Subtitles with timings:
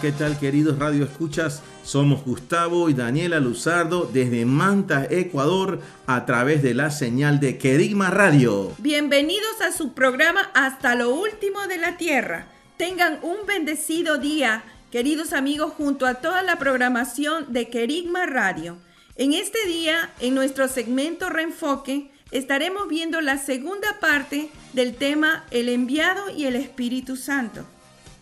[0.00, 1.62] ¿Qué tal queridos Radio Escuchas?
[1.82, 8.10] Somos Gustavo y Daniela Luzardo desde Manta, Ecuador, a través de la señal de Querigma
[8.10, 8.72] Radio.
[8.78, 12.46] Bienvenidos a su programa Hasta lo último de la Tierra.
[12.76, 18.78] Tengan un bendecido día, queridos amigos, junto a toda la programación de Querigma Radio.
[19.16, 25.68] En este día, en nuestro segmento Reenfoque, estaremos viendo la segunda parte del tema El
[25.68, 27.64] enviado y el Espíritu Santo.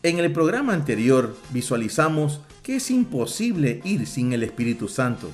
[0.04, 5.30] En el programa anterior visualizamos que es imposible ir sin el Espíritu Santo.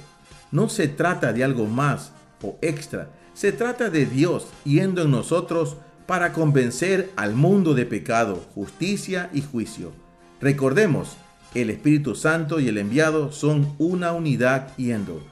[0.52, 5.78] No se trata de algo más o extra, se trata de Dios yendo en nosotros
[6.05, 9.92] para convencer al mundo de pecado, justicia y juicio.
[10.38, 11.16] Recordemos,
[11.55, 15.22] el Espíritu Santo y el enviado son una unidad yendo.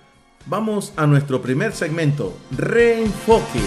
[0.46, 3.60] Vamos a nuestro primer segmento, Reenfoque.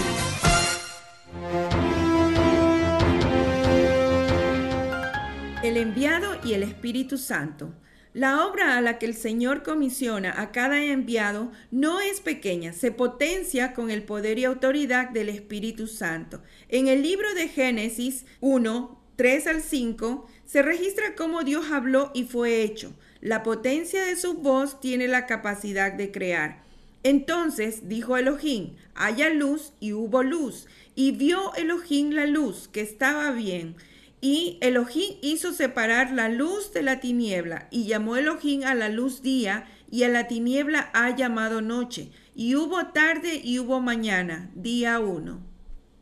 [5.62, 7.74] El enviado y el Espíritu Santo.
[8.14, 12.92] La obra a la que el Señor comisiona a cada enviado no es pequeña, se
[12.92, 16.40] potencia con el poder y autoridad del Espíritu Santo.
[16.70, 22.24] En el libro de Génesis 1, 3 al 5, se registra cómo Dios habló y
[22.24, 22.94] fue hecho.
[23.20, 26.62] La potencia de su voz tiene la capacidad de crear.
[27.02, 30.66] Entonces dijo Elohim, haya luz y hubo luz.
[30.94, 33.76] Y vio Elohim la luz, que estaba bien.
[34.20, 39.22] Y Elohim hizo separar la luz de la tiniebla, y llamó Elohim a la luz
[39.22, 42.10] día, y a la tiniebla ha llamado noche.
[42.34, 45.40] Y hubo tarde y hubo mañana, día uno.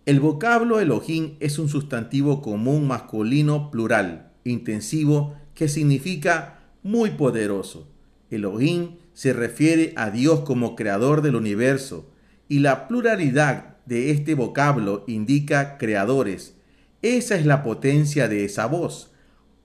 [0.04, 7.88] El vocablo Elohim es un sustantivo común masculino plural, intensivo, que significa muy poderoso.
[8.31, 12.10] Elohim se refiere a Dios como creador del universo,
[12.48, 16.57] y la pluralidad de este vocablo indica creadores.
[17.03, 19.12] Esa es la potencia de esa voz.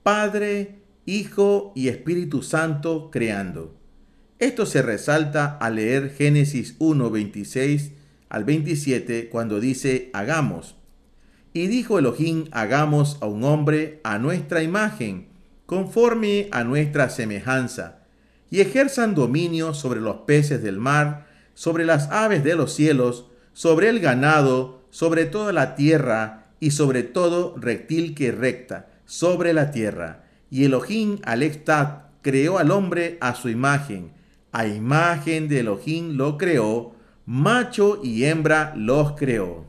[0.02, 3.74] Padre, Hijo y Espíritu Santo creando.
[4.38, 7.92] Esto se resalta al leer Génesis 1, 26
[8.28, 10.76] al 27 cuando dice hagamos.
[11.52, 15.28] Y dijo Elohim, hagamos a un hombre a nuestra imagen,
[15.66, 18.00] conforme a nuestra semejanza,
[18.50, 23.88] y ejerzan dominio sobre los peces del mar, sobre las aves de los cielos, sobre
[23.88, 30.24] el ganado, sobre toda la tierra, y sobre todo reptil que recta, sobre la tierra.
[30.48, 34.12] Y Elohim Alextat creó al hombre a su imagen,
[34.50, 36.94] a imagen de Elohim lo creó,
[37.26, 39.66] macho y hembra los creó.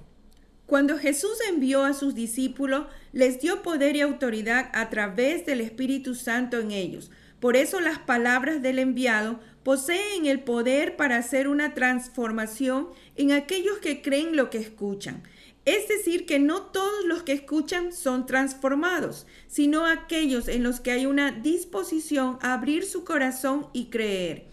[0.68, 6.16] Cuando Jesús envió a sus discípulos, les dio poder y autoridad a través del Espíritu
[6.16, 7.12] Santo en ellos.
[7.42, 13.80] Por eso las palabras del enviado poseen el poder para hacer una transformación en aquellos
[13.80, 15.24] que creen lo que escuchan.
[15.66, 20.92] Es decir, que no todos los que escuchan son transformados, sino aquellos en los que
[20.92, 24.46] hay una disposición a abrir su corazón y creer.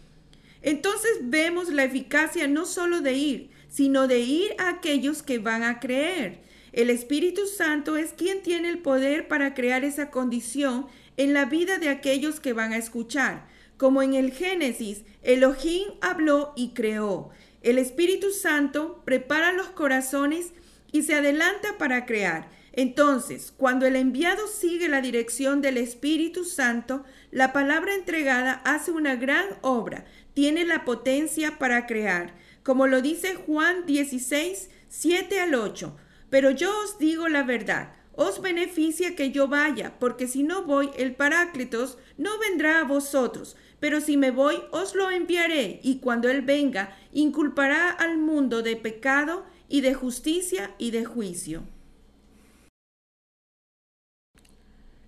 [0.63, 5.65] Entonces vemos la eficacia no solo de ir, sino de ir a aquellos que van
[5.65, 6.41] a creer.
[6.73, 10.87] El Espíritu Santo es quien tiene el poder para crear esa condición
[11.19, 13.47] en la vida de aquellos que van a escuchar.
[13.77, 17.31] Como en el Génesis, Elohim habló y creó.
[17.63, 20.53] El Espíritu Santo prepara los corazones
[20.93, 22.49] y se adelanta para crear.
[22.75, 29.17] Entonces, cuando el enviado sigue la dirección del Espíritu Santo, la palabra entregada hace una
[29.17, 30.05] gran obra,
[30.35, 35.97] tiene la potencia para crear, como lo dice Juan 16, 7 al 8.
[36.31, 40.91] Pero yo os digo la verdad, os beneficia que yo vaya, porque si no voy,
[40.97, 46.31] el Paráclitos no vendrá a vosotros, pero si me voy, os lo enviaré, y cuando
[46.31, 51.63] Él venga, inculpará al mundo de pecado, y de justicia y de juicio.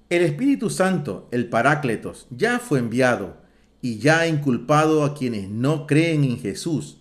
[0.09, 3.37] El Espíritu Santo, el Parácletos, ya fue enviado
[3.83, 6.97] y ya ha inculpado a quienes no creen en Jesús,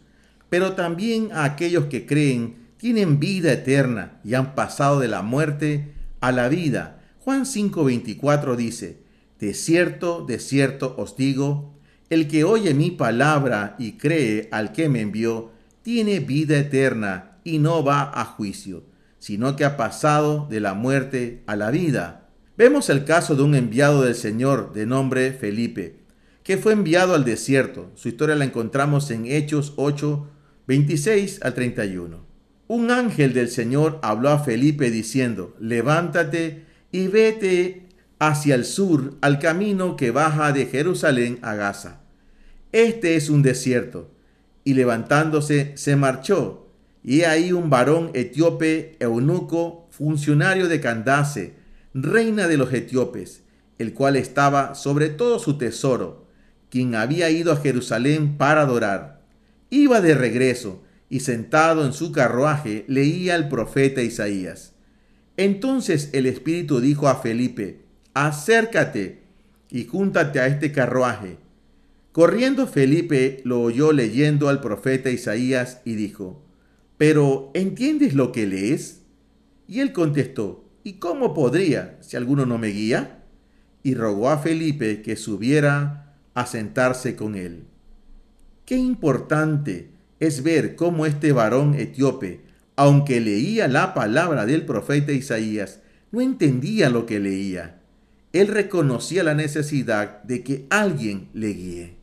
[0.49, 5.93] pero también a aquellos que creen tienen vida eterna y han pasado de la muerte
[6.19, 7.01] a la vida.
[7.19, 8.97] Juan 5:24 dice,
[9.39, 11.73] De cierto, de cierto os digo,
[12.09, 15.51] el que oye mi palabra y cree al que me envió,
[15.81, 18.83] tiene vida eterna y no va a juicio,
[19.19, 22.29] sino que ha pasado de la muerte a la vida.
[22.57, 25.97] Vemos el caso de un enviado del Señor de nombre Felipe,
[26.43, 27.91] que fue enviado al desierto.
[27.95, 30.27] Su historia la encontramos en Hechos 8,
[30.67, 32.25] 26 al 31.
[32.67, 37.87] Un ángel del Señor habló a Felipe diciendo, levántate y vete
[38.19, 42.01] hacia el sur al camino que baja de Jerusalén a Gaza.
[42.71, 44.11] Este es un desierto.
[44.63, 46.62] Y levantándose se marchó.
[47.03, 51.55] Y ahí un varón etíope, eunuco, funcionario de Candace,
[51.93, 53.43] reina de los etíopes,
[53.77, 56.27] el cual estaba sobre todo su tesoro,
[56.69, 59.21] quien había ido a Jerusalén para adorar.
[59.69, 64.73] Iba de regreso y sentado en su carruaje leía al profeta Isaías.
[65.37, 67.81] Entonces el Espíritu dijo a Felipe,
[68.13, 69.23] acércate
[69.69, 71.37] y júntate a este carruaje.
[72.11, 76.42] Corriendo Felipe lo oyó leyendo al profeta Isaías y dijo,
[77.05, 79.01] ¿pero entiendes lo que lees?
[79.67, 83.25] Y él contestó, ¿y cómo podría si alguno no me guía?
[83.83, 87.65] Y rogó a Felipe que subiera a sentarse con él.
[88.65, 89.89] Qué importante
[90.21, 92.39] es ver cómo este varón etíope,
[92.77, 95.81] aunque leía la palabra del profeta Isaías,
[96.13, 97.81] no entendía lo que leía.
[98.31, 101.95] Él reconocía la necesidad de que alguien le guíe.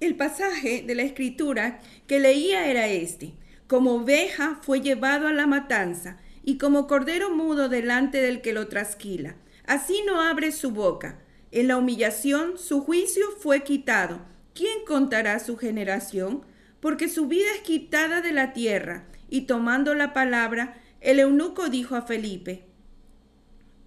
[0.00, 3.34] El pasaje de la escritura que leía era este.
[3.66, 8.68] Como oveja fue llevado a la matanza y como cordero mudo delante del que lo
[8.68, 9.36] trasquila.
[9.66, 11.18] Así no abre su boca.
[11.50, 14.20] En la humillación su juicio fue quitado.
[14.54, 16.42] ¿Quién contará su generación?
[16.80, 19.06] Porque su vida es quitada de la tierra.
[19.30, 22.64] Y tomando la palabra, el eunuco dijo a Felipe,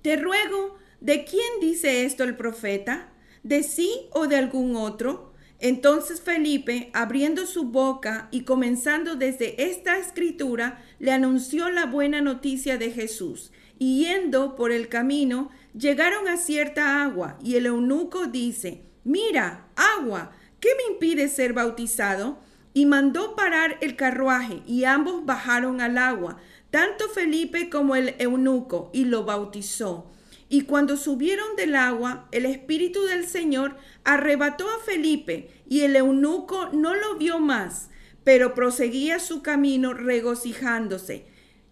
[0.02, 3.10] Te ruego, ¿de quién dice esto el profeta?
[3.44, 5.27] ¿De sí o de algún otro?
[5.60, 12.78] Entonces Felipe, abriendo su boca y comenzando desde esta escritura, le anunció la buena noticia
[12.78, 13.52] de Jesús.
[13.80, 20.32] Y yendo por el camino, llegaron a cierta agua, y el eunuco dice, Mira, agua,
[20.60, 22.40] ¿qué me impide ser bautizado?
[22.74, 26.38] Y mandó parar el carruaje, y ambos bajaron al agua,
[26.70, 30.12] tanto Felipe como el eunuco, y lo bautizó.
[30.50, 36.70] Y cuando subieron del agua, el Espíritu del Señor arrebató a Felipe, y el eunuco
[36.72, 37.90] no lo vio más,
[38.24, 41.26] pero proseguía su camino regocijándose.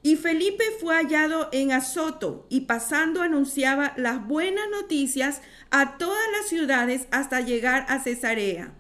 [0.04, 5.42] Y Felipe fue hallado en Azoto, y pasando anunciaba las buenas noticias
[5.72, 8.74] a todas las ciudades hasta llegar a Cesarea.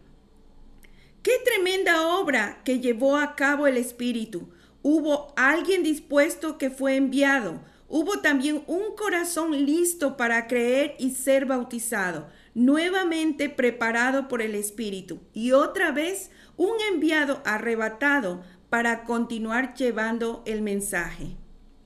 [1.23, 4.49] Qué tremenda obra que llevó a cabo el Espíritu.
[4.83, 11.45] Hubo alguien dispuesto que fue enviado Hubo también un corazón listo para creer y ser
[11.45, 20.41] bautizado, nuevamente preparado por el Espíritu, y otra vez un enviado arrebatado para continuar llevando
[20.45, 21.37] el mensaje.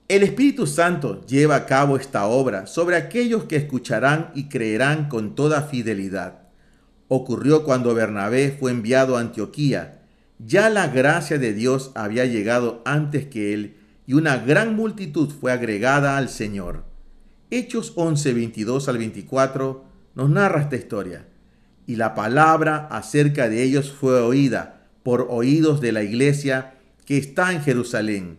[0.08, 5.36] El Espíritu Santo lleva a cabo esta obra sobre aquellos que escucharán y creerán con
[5.36, 6.48] toda fidelidad.
[7.06, 10.00] Ocurrió cuando Bernabé fue enviado a Antioquía.
[10.38, 13.76] Ya la gracia de Dios había llegado antes que él
[14.10, 16.82] y una gran multitud fue agregada al Señor.
[17.48, 19.84] Hechos 11, 22 al 24
[20.16, 21.28] nos narra esta historia.
[21.86, 26.74] Y la palabra acerca de ellos fue oída por oídos de la iglesia
[27.04, 28.38] que está en Jerusalén.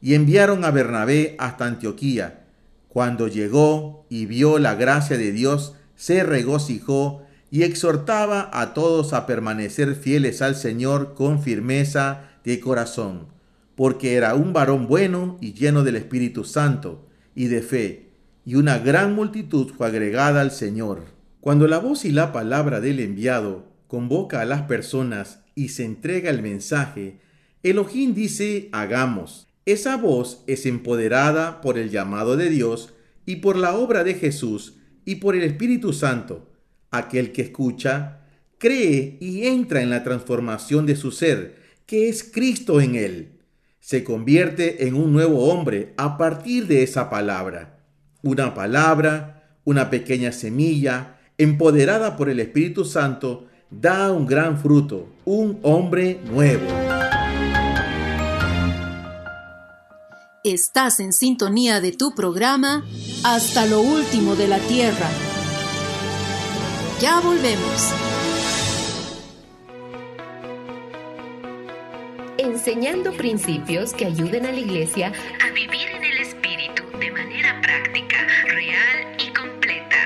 [0.00, 2.46] Y enviaron a Bernabé hasta Antioquía.
[2.88, 9.26] Cuando llegó y vio la gracia de Dios, se regocijó y exhortaba a todos a
[9.26, 13.30] permanecer fieles al Señor con firmeza de corazón
[13.74, 18.10] porque era un varón bueno y lleno del Espíritu Santo y de fe,
[18.44, 21.04] y una gran multitud fue agregada al Señor.
[21.40, 26.30] Cuando la voz y la palabra del enviado convoca a las personas y se entrega
[26.30, 27.20] el mensaje,
[27.62, 29.48] Elohim dice hagamos.
[29.64, 32.92] Esa voz es empoderada por el llamado de Dios
[33.26, 34.74] y por la obra de Jesús
[35.04, 36.50] y por el Espíritu Santo.
[36.90, 38.22] Aquel que escucha,
[38.58, 43.31] cree y entra en la transformación de su ser, que es Cristo en él
[43.82, 47.80] se convierte en un nuevo hombre a partir de esa palabra.
[48.22, 55.58] Una palabra, una pequeña semilla, empoderada por el Espíritu Santo, da un gran fruto, un
[55.62, 56.64] hombre nuevo.
[60.44, 62.84] Estás en sintonía de tu programa
[63.24, 65.08] Hasta lo último de la tierra.
[67.00, 68.11] Ya volvemos.
[72.62, 75.12] Enseñando principios que ayuden a la iglesia
[75.44, 79.96] a vivir en el Espíritu de manera práctica, real y completa.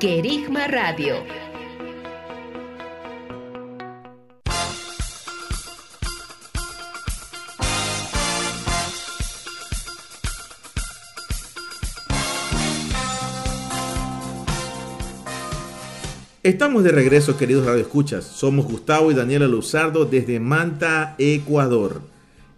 [0.00, 1.37] Querigma Radio.
[16.48, 18.24] Estamos de regreso, queridos radioescuchas.
[18.24, 22.00] Somos Gustavo y Daniela Luzardo desde Manta, Ecuador.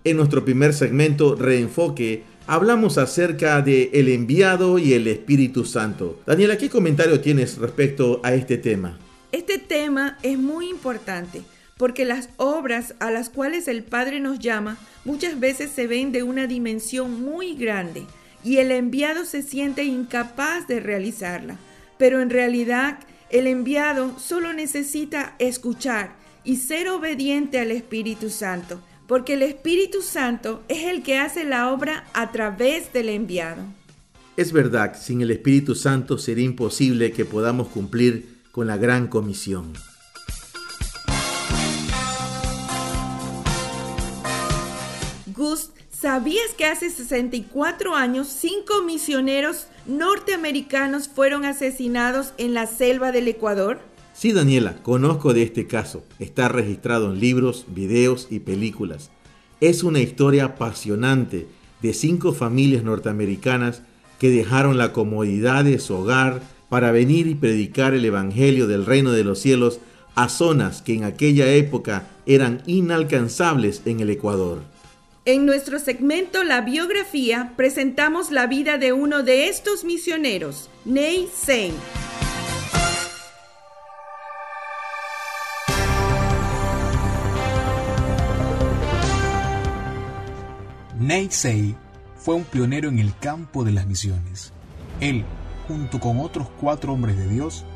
[0.04, 6.20] En nuestro primer segmento, Reenfoque, hablamos acerca de el enviado y el Espíritu Santo.
[6.24, 8.96] Daniela, ¿qué comentario tienes respecto a este tema?
[9.32, 11.42] Este tema es muy importante
[11.76, 16.22] porque las obras a las cuales el Padre nos llama muchas veces se ven de
[16.22, 18.04] una dimensión muy grande
[18.44, 21.56] y el enviado se siente incapaz de realizarla.
[21.98, 29.34] Pero en realidad el enviado solo necesita escuchar y ser obediente al Espíritu Santo, porque
[29.34, 33.62] el Espíritu Santo es el que hace la obra a través del enviado.
[34.36, 39.72] Es verdad, sin el Espíritu Santo sería imposible que podamos cumplir con la gran comisión.
[45.26, 45.70] Gus,
[46.00, 53.80] ¿sabías que hace 64 años cinco misioneros norteamericanos fueron asesinados en la selva del Ecuador?
[54.14, 56.02] Sí, Daniela, conozco de este caso.
[56.18, 59.10] Está registrado en libros, videos y películas.
[59.60, 61.46] Es una historia apasionante
[61.82, 63.82] de cinco familias norteamericanas
[64.18, 66.40] que dejaron la comodidad de su hogar
[66.70, 69.80] para venir y predicar el Evangelio del reino de los cielos
[70.14, 74.62] a zonas que en aquella época eran inalcanzables en el Ecuador.
[75.26, 81.74] En nuestro segmento La biografía presentamos la vida de uno de estos misioneros, Ney Sein.
[90.98, 91.76] Ney Sei
[92.16, 94.54] fue un pionero en el campo de las misiones.
[95.00, 95.26] Él,
[95.68, 97.66] junto con otros cuatro hombres de Dios,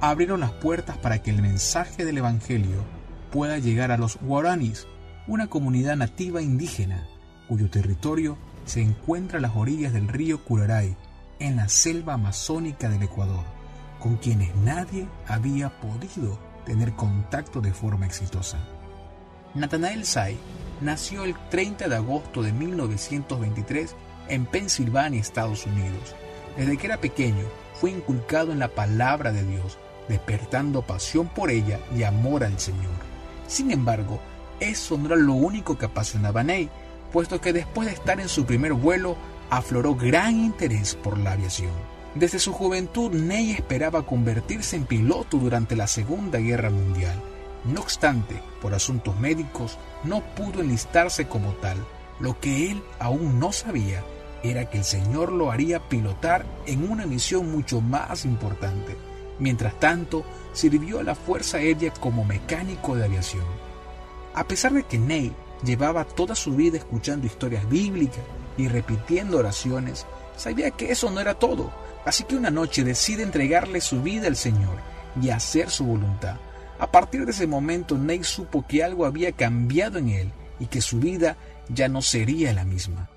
[0.00, 2.82] abrieron las puertas para que el mensaje del Evangelio
[3.30, 4.86] pueda llegar a los guaranis,
[5.26, 7.06] una comunidad nativa indígena
[7.48, 10.96] cuyo territorio se encuentra a las orillas del río Curaray,
[11.38, 13.44] en la selva amazónica del Ecuador,
[13.98, 18.58] con quienes nadie había podido tener contacto de forma exitosa.
[19.54, 20.38] Nathanael Say
[20.80, 23.94] nació el 30 de agosto de 1923
[24.28, 26.14] en Pensilvania, Estados Unidos.
[26.56, 29.78] Desde que era pequeño fue inculcado en la palabra de Dios,
[30.08, 32.94] despertando pasión por ella y amor al Señor.
[33.46, 34.20] Sin embargo,
[34.60, 36.70] eso no era lo único que apasionaba a Ney,
[37.12, 39.16] puesto que después de estar en su primer vuelo
[39.50, 41.72] afloró gran interés por la aviación.
[42.14, 47.20] Desde su juventud, Ney esperaba convertirse en piloto durante la Segunda Guerra Mundial.
[47.64, 51.78] No obstante, por asuntos médicos, no pudo enlistarse como tal.
[52.20, 54.04] Lo que él aún no sabía
[54.44, 58.96] era que el Señor lo haría pilotar en una misión mucho más importante.
[59.38, 63.44] Mientras tanto, sirvió a la Fuerza Aérea como mecánico de aviación.
[64.34, 65.32] A pesar de que Ney
[65.64, 68.24] llevaba toda su vida escuchando historias bíblicas
[68.56, 71.72] y repitiendo oraciones, sabía que eso no era todo.
[72.04, 74.76] Así que una noche decide entregarle su vida al Señor
[75.22, 76.36] y hacer su voluntad.
[76.80, 80.80] A partir de ese momento, Ney supo que algo había cambiado en él y que
[80.80, 81.36] su vida
[81.68, 83.08] ya no sería la misma.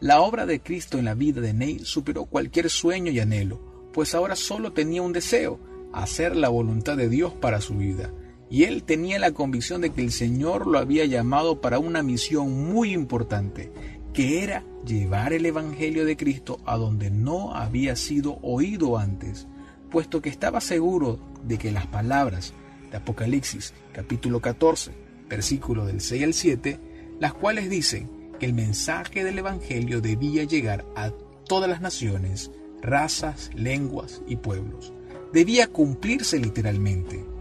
[0.00, 3.58] La obra de Cristo en la vida de Ney superó cualquier sueño y anhelo,
[3.94, 5.58] pues ahora solo tenía un deseo,
[5.94, 8.10] hacer la voluntad de Dios para su vida
[8.52, 12.70] y él tenía la convicción de que el Señor lo había llamado para una misión
[12.70, 13.72] muy importante,
[14.12, 19.46] que era llevar el Evangelio de Cristo a donde no había sido oído antes,
[19.90, 22.52] puesto que estaba seguro de que las palabras
[22.90, 24.92] de Apocalipsis capítulo 14,
[25.30, 26.78] versículo del 6 al 7,
[27.20, 31.10] las cuales dicen que el mensaje del Evangelio debía llegar a
[31.48, 32.50] todas las naciones,
[32.82, 34.92] razas, lenguas y pueblos.
[35.32, 37.31] Debía cumplirse literalmente.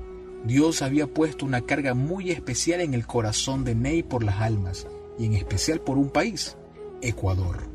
[0.43, 4.88] Dios había puesto una carga muy especial en el corazón de Ney por las almas,
[5.19, 6.57] y en especial por un país,
[7.01, 7.69] Ecuador.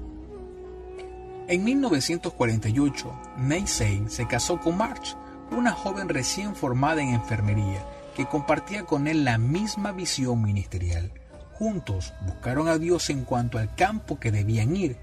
[1.47, 5.17] En 1948, Ney Sein se casó con March,
[5.53, 11.13] una joven recién formada en enfermería, que compartía con él la misma visión ministerial.
[11.53, 14.97] Juntos buscaron a Dios en cuanto al campo que debían ir,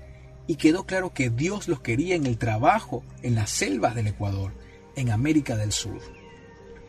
[0.47, 4.51] y quedó claro que Dios los quería en el trabajo en las selvas del Ecuador,
[4.97, 6.01] en América del Sur.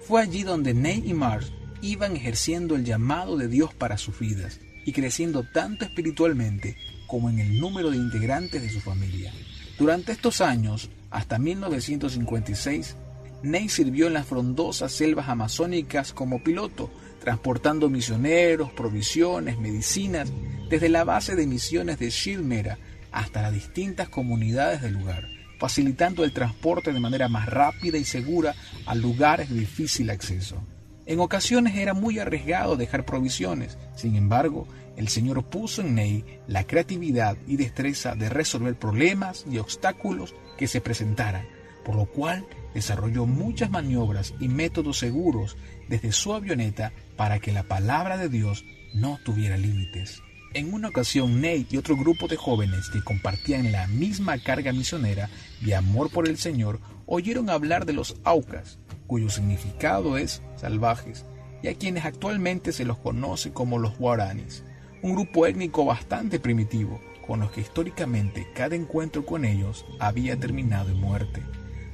[0.07, 4.61] Fue allí donde Ney y Marge iban ejerciendo el llamado de Dios para sus vidas
[4.85, 9.33] y creciendo tanto espiritualmente como en el número de integrantes de su familia.
[9.79, 12.97] Durante estos años, hasta 1956,
[13.43, 20.31] Ney sirvió en las frondosas selvas amazónicas como piloto, transportando misioneros, provisiones, medicinas,
[20.69, 22.79] desde la base de misiones de Shilmera
[23.11, 25.34] hasta las distintas comunidades del lugar
[25.65, 28.55] facilitando el transporte de manera más rápida y segura
[28.85, 30.63] a lugares de difícil acceso.
[31.07, 34.69] En ocasiones era muy arriesgado dejar provisiones, sin embargo,
[34.99, 40.67] el Señor puso en Ney la creatividad y destreza de resolver problemas y obstáculos que
[40.67, 41.47] se presentaran,
[41.83, 45.57] por lo cual desarrolló muchas maniobras y métodos seguros
[45.89, 50.21] desde su avioneta para que la palabra de Dios no tuviera límites.
[50.55, 55.29] En una ocasión, Nate y otro grupo de jóvenes que compartían la misma carga misionera
[55.61, 61.25] y amor por el Señor oyeron hablar de los Aucas, cuyo significado es salvajes,
[61.61, 64.63] y a quienes actualmente se los conoce como los Guaranis,
[65.03, 70.91] un grupo étnico bastante primitivo, con los que históricamente cada encuentro con ellos había terminado
[70.91, 71.43] en muerte.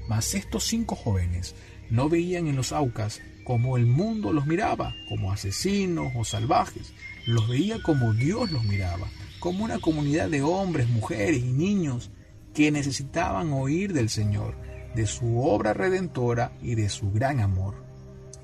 [0.07, 1.55] Mas estos cinco jóvenes
[1.89, 6.93] no veían en los Aucas como el mundo los miraba, como asesinos o salvajes,
[7.31, 9.09] los veía como Dios los miraba,
[9.39, 12.11] como una comunidad de hombres, mujeres y niños
[12.55, 14.55] que necesitaban oír del Señor,
[14.95, 17.75] de su obra redentora y de su gran amor.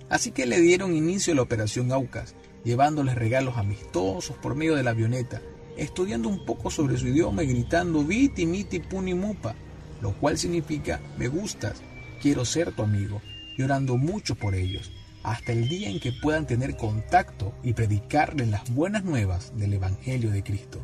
[0.09, 4.83] Así que le dieron inicio a la operación Aucas, llevándoles regalos amistosos por medio de
[4.83, 5.43] la avioneta,
[5.77, 9.55] estudiando un poco sobre su idioma y gritando Viti, Miti, Puni, Mupa,
[10.01, 11.83] lo cual significa me gustas,
[12.23, 13.21] quiero ser tu amigo,
[13.59, 14.93] llorando mucho por ellos,
[15.27, 20.31] hasta el día en que puedan tener contacto y predicarles las buenas nuevas del Evangelio
[20.31, 20.81] de Cristo.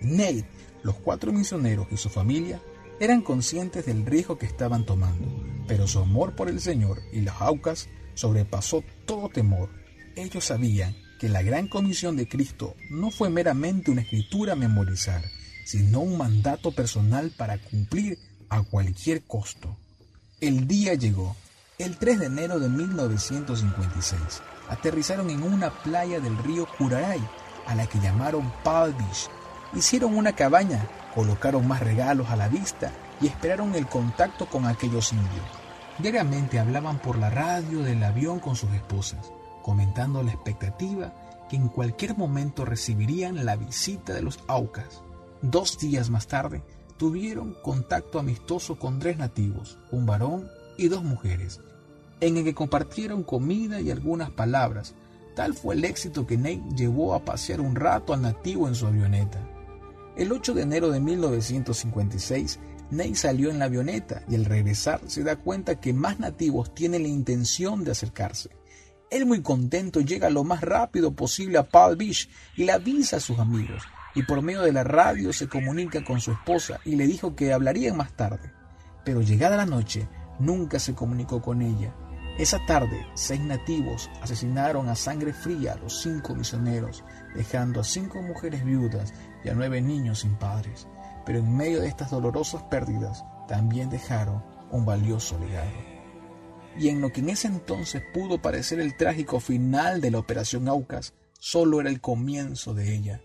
[0.00, 0.44] Nate,
[0.84, 2.60] los cuatro misioneros y su familia
[3.00, 5.26] eran conscientes del riesgo que estaban tomando,
[5.66, 9.68] pero su amor por el Señor y las aucas sobrepasó todo temor.
[10.14, 15.24] Ellos sabían que la gran comisión de Cristo no fue meramente una escritura a memorizar,
[15.64, 18.16] sino un mandato personal para cumplir
[18.48, 19.76] a cualquier costo.
[20.40, 21.34] El día llegó,
[21.78, 24.20] el 3 de enero de 1956.
[24.68, 27.22] Aterrizaron en una playa del río Curaray,
[27.66, 29.30] a la que llamaron Beach.
[29.74, 35.12] Hicieron una cabaña, colocaron más regalos a la vista y esperaron el contacto con aquellos
[35.12, 35.46] indios.
[35.98, 39.30] Diariamente hablaban por la radio del avión con sus esposas,
[39.62, 41.14] comentando la expectativa
[41.48, 45.02] que en cualquier momento recibirían la visita de los Aucas.
[45.42, 46.64] Dos días más tarde,
[46.96, 51.60] tuvieron contacto amistoso con tres nativos, un varón y dos mujeres,
[52.20, 54.94] en el que compartieron comida y algunas palabras.
[55.34, 58.86] Tal fue el éxito que Nate llevó a pasear un rato al nativo en su
[58.86, 59.38] avioneta.
[60.16, 62.58] El 8 de enero de 1956,
[62.90, 67.02] Nate salió en la avioneta y al regresar se da cuenta que más nativos tienen
[67.02, 68.50] la intención de acercarse.
[69.10, 73.20] Él muy contento llega lo más rápido posible a Palm Beach y le avisa a
[73.20, 73.82] sus amigos
[74.18, 77.52] y por medio de la radio se comunica con su esposa y le dijo que
[77.52, 78.52] hablarían más tarde.
[79.04, 80.08] Pero llegada la noche,
[80.40, 81.94] nunca se comunicó con ella.
[82.38, 87.02] Esa tarde, seis nativos asesinaron a sangre fría a los cinco misioneros,
[87.34, 89.12] dejando a cinco mujeres viudas
[89.44, 90.86] y a nueve niños sin padres.
[91.26, 95.72] Pero en medio de estas dolorosas pérdidas, también dejaron un valioso legado.
[96.78, 100.68] Y en lo que en ese entonces pudo parecer el trágico final de la Operación
[100.68, 103.20] Aucas, solo era el comienzo de ella.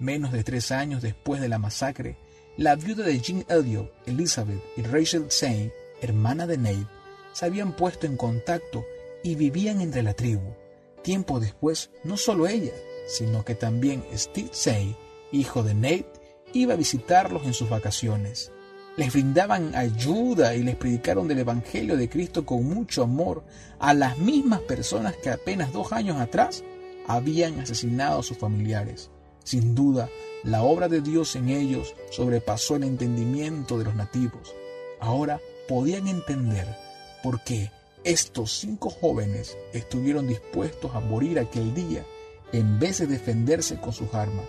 [0.00, 2.18] Menos de tres años después de la masacre,
[2.56, 5.70] la viuda de Jean Elliot, Elizabeth y Rachel Zane,
[6.02, 6.97] hermana de Nate,
[7.32, 8.84] se habían puesto en contacto
[9.22, 10.54] y vivían entre la tribu.
[11.02, 12.72] Tiempo después, no solo ella,
[13.06, 14.96] sino que también Steve Zane,
[15.32, 16.12] hijo de Nate,
[16.52, 18.52] iba a visitarlos en sus vacaciones.
[18.96, 23.44] Les brindaban ayuda y les predicaron del Evangelio de Cristo con mucho amor
[23.78, 26.64] a las mismas personas que apenas dos años atrás
[27.06, 29.10] habían asesinado a sus familiares.
[29.44, 30.10] Sin duda,
[30.42, 34.54] la obra de Dios en ellos sobrepasó el entendimiento de los nativos.
[35.00, 36.66] Ahora podían entender
[37.22, 37.70] por qué
[38.04, 42.04] estos cinco jóvenes estuvieron dispuestos a morir aquel día
[42.52, 44.46] en vez de defenderse con sus armas.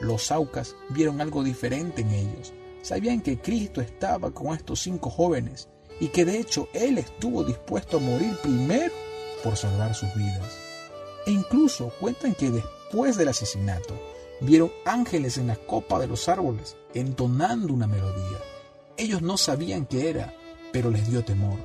[0.00, 2.52] Los Aucas vieron algo diferente en ellos.
[2.82, 5.68] Sabían que Cristo estaba con estos cinco jóvenes
[6.00, 8.92] y que de hecho Él estuvo dispuesto a morir primero
[9.44, 10.58] por salvar sus vidas.
[11.26, 13.94] E incluso cuentan que después del asesinato,
[14.40, 18.38] vieron ángeles en la copa de los árboles, entonando una melodía.
[18.96, 20.34] Ellos no sabían qué era,
[20.72, 21.58] pero les dio temor.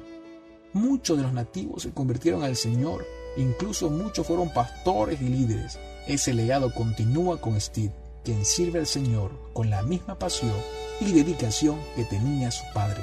[0.75, 3.07] Muchos de los nativos se convirtieron al Señor,
[3.37, 5.79] incluso muchos fueron pastores y líderes.
[6.05, 7.93] Ese legado continúa con Steve,
[8.25, 10.51] quien sirve al Señor con la misma pasión
[10.99, 13.01] y dedicación que tenía su padre.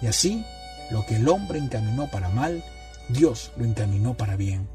[0.00, 0.44] Y así,
[0.92, 2.62] lo que el hombre encaminó para mal,
[3.08, 4.68] Dios lo encaminó para bien.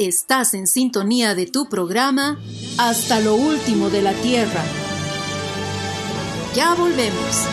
[0.00, 2.38] Estás en sintonía de tu programa
[2.78, 4.62] Hasta lo último de la Tierra.
[6.54, 7.48] Ya volvemos.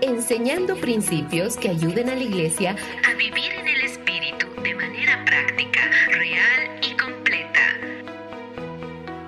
[0.00, 2.74] Enseñando principios que ayuden a la iglesia
[3.08, 7.60] a vivir en el Espíritu de manera práctica, real y completa.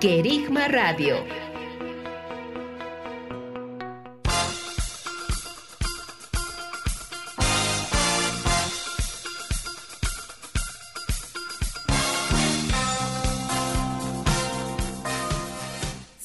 [0.01, 1.23] Querigma Radio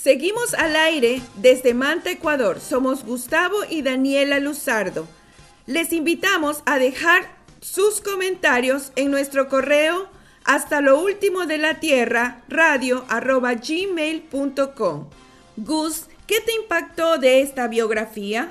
[0.02, 2.58] Seguimos al aire desde Manta, Ecuador.
[2.58, 5.06] Somos Gustavo y Daniela Luzardo.
[5.66, 7.22] Les invitamos a dejar
[7.60, 10.08] sus comentarios en nuestro correo
[10.44, 15.06] hasta lo último de la tierra radio arroba gmail.com.
[15.58, 18.48] Gus, ¿qué te impactó de esta biografía?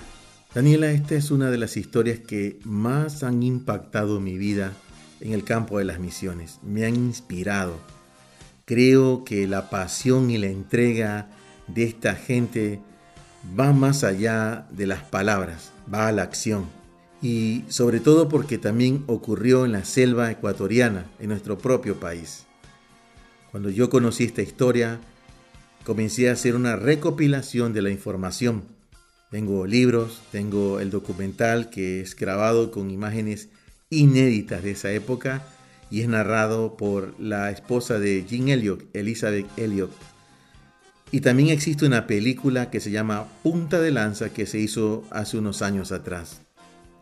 [0.56, 4.72] Daniela, esta es una de las historias que más han impactado mi vida
[5.20, 6.60] en el campo de las misiones.
[6.64, 7.78] Me han inspirado.
[8.64, 11.28] Creo que la pasión y la entrega
[11.68, 12.80] de esta gente
[13.58, 16.66] va más allá de las palabras, va a la acción.
[17.22, 22.46] Y sobre todo porque también ocurrió en la selva ecuatoriana, en nuestro propio país.
[23.52, 25.00] Cuando yo conocí esta historia,
[25.84, 28.64] comencé a hacer una recopilación de la información.
[29.30, 33.50] Tengo libros, tengo el documental que es grabado con imágenes
[33.90, 35.44] inéditas de esa época
[35.92, 39.92] y es narrado por la esposa de Jean Elliot, Elizabeth Elliot.
[41.12, 45.38] Y también existe una película que se llama Punta de Lanza que se hizo hace
[45.38, 46.42] unos años atrás.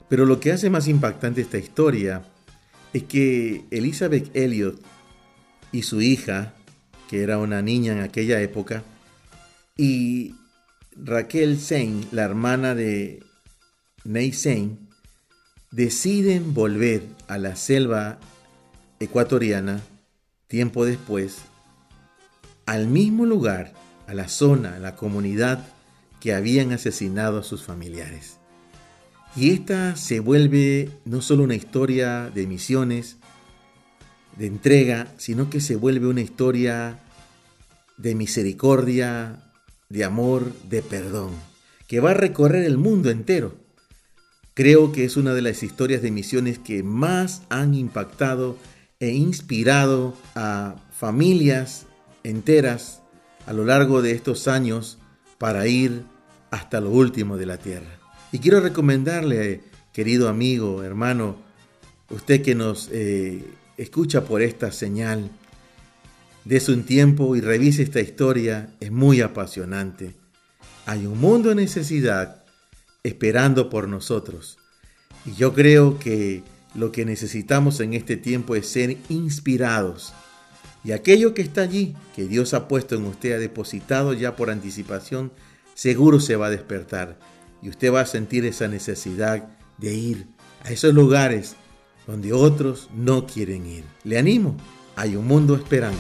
[0.10, 2.24] Pero lo que hace más impactante esta historia
[2.92, 4.82] es que Elizabeth Elliot
[5.72, 6.56] y su hija,
[7.08, 8.84] que era una niña en aquella época,
[9.78, 10.36] y
[10.96, 13.24] Raquel Sein, la hermana de
[14.04, 14.90] Ney Sein,
[15.70, 18.18] deciden volver a la selva
[19.00, 19.82] ecuatoriana
[20.48, 21.38] tiempo después,
[22.66, 23.74] al mismo lugar
[24.10, 25.68] a la zona, a la comunidad
[26.20, 28.38] que habían asesinado a sus familiares.
[29.36, 33.18] Y esta se vuelve no solo una historia de misiones,
[34.36, 36.98] de entrega, sino que se vuelve una historia
[37.98, 39.52] de misericordia,
[39.90, 41.30] de amor, de perdón,
[41.88, 43.58] que va a recorrer el mundo entero.
[44.56, 48.58] Creo que es una de las historias de misiones que más han impactado
[49.00, 51.86] e inspirado a familias
[52.24, 53.04] enteras
[53.50, 55.00] a lo largo de estos años
[55.40, 56.04] para ir
[56.52, 57.98] hasta lo último de la tierra.
[58.32, 61.36] Y quiero recomendarle, querido amigo, hermano,
[62.12, 63.44] usted que nos eh,
[63.76, 65.32] escucha por esta señal,
[66.46, 70.14] des un tiempo y revise esta historia, es muy apasionante.
[70.86, 72.44] Hay un mundo de necesidad
[73.02, 74.60] esperando por nosotros.
[75.26, 76.44] Y yo creo que
[76.76, 80.14] lo que necesitamos en este tiempo es ser inspirados
[80.84, 84.50] y aquello que está allí, que Dios ha puesto en usted, ha depositado ya por
[84.50, 85.32] anticipación,
[85.74, 87.20] seguro se va a despertar.
[87.62, 90.28] Y usted va a sentir esa necesidad de ir
[90.64, 91.56] a esos lugares
[92.08, 93.84] donde otros no quieren ir.
[94.04, 94.56] Le animo,
[94.96, 96.00] hay un mundo esperando.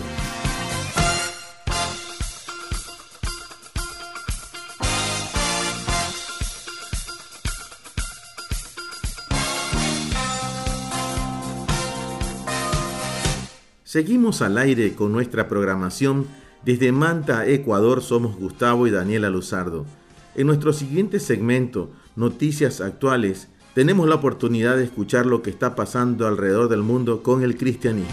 [13.99, 16.25] Seguimos al aire con nuestra programación.
[16.63, 19.85] Desde Manta, Ecuador, somos Gustavo y Daniela Luzardo.
[20.35, 26.27] En nuestro siguiente segmento, Noticias Actuales, tenemos la oportunidad de escuchar lo que está pasando
[26.27, 28.07] alrededor del mundo con el cristianismo.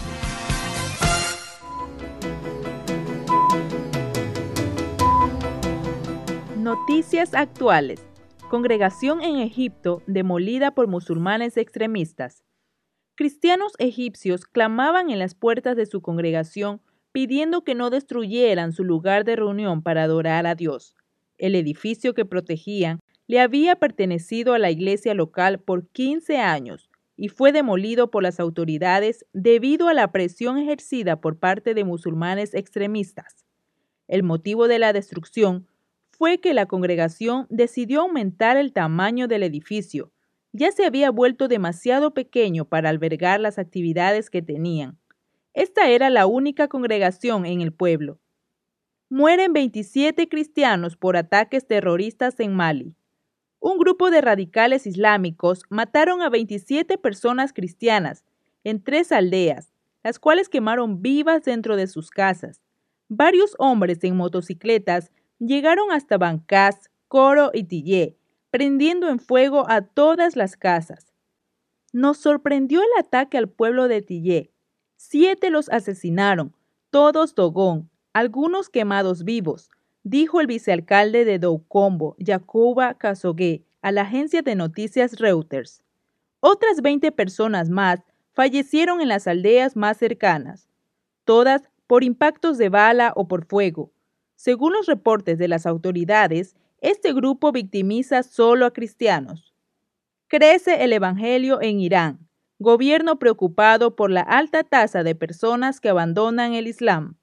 [6.57, 8.01] Noticias Actuales.
[8.49, 12.43] Congregación en Egipto demolida por musulmanes extremistas.
[13.17, 19.25] Cristianos egipcios clamaban en las puertas de su congregación pidiendo que no destruyeran su lugar
[19.25, 20.95] de reunión para adorar a Dios.
[21.39, 27.29] El edificio que protegían le había pertenecido a la iglesia local por 15 años y
[27.29, 33.47] fue demolido por las autoridades debido a la presión ejercida por parte de musulmanes extremistas.
[34.07, 35.65] El motivo de la destrucción
[36.11, 40.11] fue que la congregación decidió aumentar el tamaño del edificio
[40.53, 44.97] ya se había vuelto demasiado pequeño para albergar las actividades que tenían.
[45.53, 48.19] Esta era la única congregación en el pueblo.
[49.09, 52.95] Mueren 27 cristianos por ataques terroristas en Mali.
[53.59, 58.23] Un grupo de radicales islámicos mataron a 27 personas cristianas
[58.63, 62.61] en tres aldeas, las cuales quemaron vivas dentro de sus casas.
[63.09, 68.17] Varios hombres en motocicletas llegaron hasta Bancás, Coro y Tillé
[68.49, 71.13] prendiendo en fuego a todas las casas.
[71.93, 74.51] Nos sorprendió el ataque al pueblo de Tillé.
[74.95, 76.55] Siete los asesinaron,
[76.89, 79.69] todos Dogón, algunos quemados vivos,
[80.03, 85.83] dijo el vicealcalde de Doucombo, Jacoba Casogué, a la agencia de noticias Reuters.
[86.39, 88.01] Otras 20 personas más
[88.33, 90.67] fallecieron en las aldeas más cercanas,
[91.25, 93.91] todas por impactos de bala o por fuego.
[94.35, 99.53] Según los reportes de las autoridades, este grupo victimiza solo a cristianos.
[100.27, 102.27] Crece el Evangelio en Irán,
[102.59, 107.17] gobierno preocupado por la alta tasa de personas que abandonan el Islam.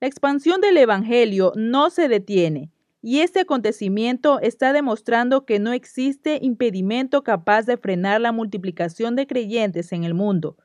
[0.00, 2.70] La expansión del Evangelio no se detiene,
[3.00, 9.26] y este acontecimiento está demostrando que no existe impedimento capaz de frenar la multiplicación de
[9.26, 10.56] creyentes en el mundo.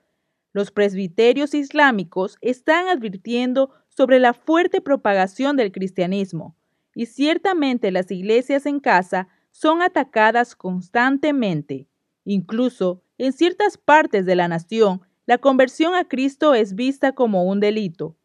[0.51, 6.55] Los presbiterios islámicos están advirtiendo sobre la fuerte propagación del cristianismo,
[6.95, 11.87] y ciertamente las iglesias en casa son atacadas constantemente.
[12.23, 17.59] Incluso en ciertas partes de la nación, la conversión a Cristo es vista como un
[17.59, 18.15] delito.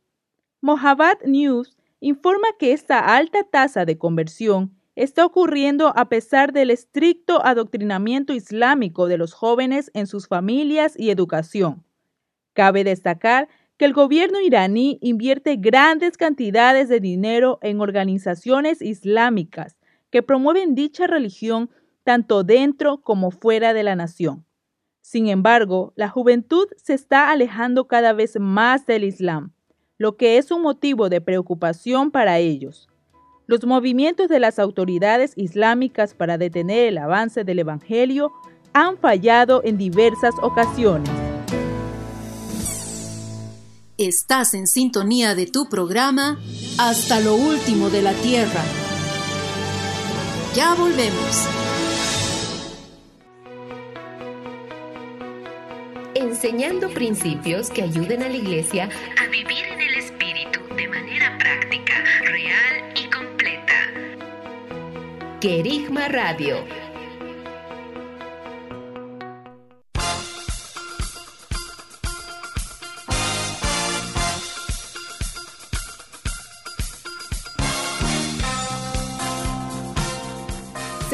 [0.61, 7.45] Mohabbat News informa que esta alta tasa de conversión está ocurriendo a pesar del estricto
[7.45, 11.85] adoctrinamiento islámico de los jóvenes en sus familias y educación.
[12.55, 19.77] Cabe destacar que el gobierno iraní invierte grandes cantidades de dinero en organizaciones islámicas
[20.11, 21.71] que promueven dicha religión
[22.05, 24.45] tanto dentro como fuera de la nación.
[25.03, 29.53] Sin embargo, la juventud se está alejando cada vez más del Islam,
[29.99, 32.89] lo que es un motivo de preocupación para ellos.
[33.47, 38.33] Los movimientos de las autoridades islámicas para detener el avance del Evangelio
[38.73, 41.16] han fallado en diversas ocasiones.
[43.99, 46.39] Estás en sintonía de tu programa
[46.77, 48.63] Hasta lo último de la Tierra.
[50.55, 51.47] Ya volvemos.
[56.15, 61.95] Enseñando principios que ayuden a la iglesia a vivir en el Espíritu de manera práctica,
[62.21, 63.79] real y completa.
[65.41, 66.86] Querigma Radio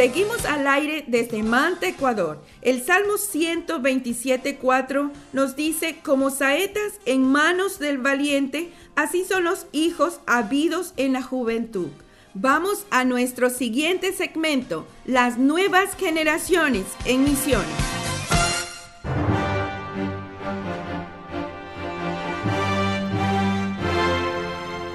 [0.02, 2.42] Seguimos al aire desde Manta, Ecuador.
[2.60, 10.18] El Salmo 127.4 nos dice, como saetas en manos del valiente, así son los hijos
[10.26, 11.86] habidos en la juventud.
[12.34, 17.68] Vamos a nuestro siguiente segmento, las nuevas generaciones en misiones.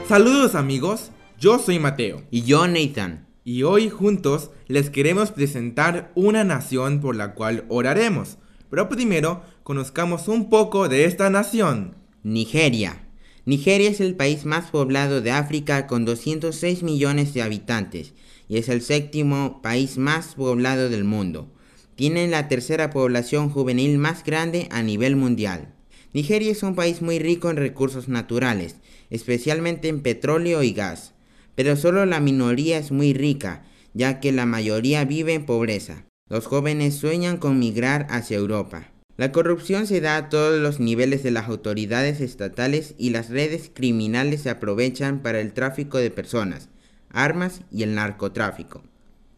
[0.10, 2.24] Saludos amigos, yo soy Mateo.
[2.30, 8.38] Y yo Nathan y hoy juntos les queremos presentar una nación por la cual oraremos.
[8.70, 11.96] Pero primero conozcamos un poco de esta nación.
[12.24, 13.04] Nigeria.
[13.46, 18.14] Nigeria es el país más poblado de África con 206 millones de habitantes
[18.50, 21.50] y es el séptimo país más poblado del mundo.
[21.96, 25.74] Tiene la tercera población juvenil más grande a nivel mundial.
[26.14, 28.76] Nigeria es un país muy rico en recursos naturales,
[29.10, 31.14] especialmente en petróleo y gas
[31.58, 33.66] pero solo la minoría es muy rica,
[33.98, 36.06] ya que la mayoría vive en pobreza.
[36.30, 38.92] Los jóvenes sueñan con migrar hacia Europa.
[39.18, 43.72] La corrupción se da a todos los niveles de las autoridades estatales y las redes
[43.74, 46.70] criminales se aprovechan para el tráfico de personas,
[47.10, 48.84] armas y el narcotráfico.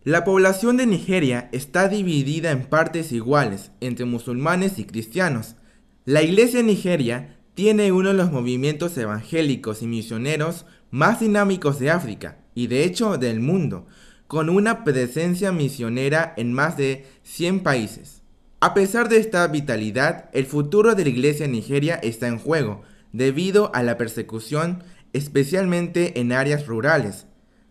[0.03, 5.55] La población de Nigeria está dividida en partes iguales entre musulmanes y cristianos.
[6.03, 11.91] La iglesia en Nigeria tiene uno de los movimientos evangélicos y misioneros más dinámicos de
[11.91, 13.87] África y de hecho del mundo,
[14.29, 18.21] con una presencia misionera en más de 100 países.
[18.59, 22.83] A pesar de esta vitalidad, el futuro de la iglesia en Nigeria está en juego
[23.11, 27.25] debido a la persecución, especialmente en áreas rurales.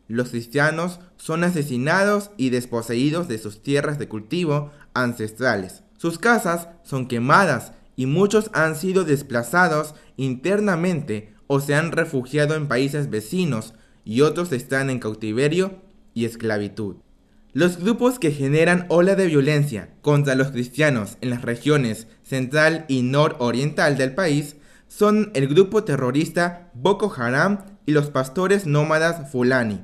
[0.09, 5.85] Los cristianos son asesinados y desposeídos de sus tierras de cultivo ancestrales.
[5.97, 12.66] Sus casas son quemadas y muchos han sido desplazados internamente o se han refugiado en
[12.66, 15.87] países vecinos y otros están en cautiverio
[16.19, 16.97] y esclavitud.
[17.53, 23.03] Los grupos que generan ola de violencia contra los cristianos en las regiones central y
[23.03, 24.57] nororiental del país
[24.89, 29.81] son el grupo terrorista Boko Haram y los pastores nómadas Fulani.